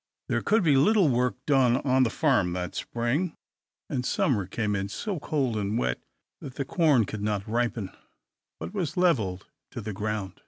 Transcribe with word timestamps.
There 0.29 0.41
could 0.41 0.63
be 0.63 0.77
little 0.77 1.09
work 1.09 1.35
done 1.45 1.77
on 1.77 2.01
the 2.01 2.09
farm 2.09 2.53
that 2.53 2.73
spring; 2.73 3.35
and 3.87 4.03
summer 4.03 4.47
came 4.47 4.75
in 4.75 4.89
so 4.89 5.19
cold 5.19 5.55
and 5.57 5.77
wet 5.77 6.01
that 6.39 6.55
the 6.55 6.65
corn 6.65 7.05
could 7.05 7.21
not 7.21 7.47
ripen, 7.47 7.91
but 8.59 8.73
was 8.73 8.97
levelled 8.97 9.45
to 9.69 9.79
the 9.79 9.93
ground. 9.93 10.39